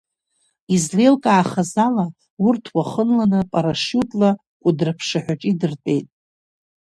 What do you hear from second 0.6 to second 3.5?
Излеилкаахаз ала, урҭ уахынланы